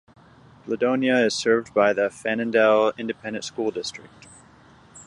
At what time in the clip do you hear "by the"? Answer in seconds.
1.75-2.09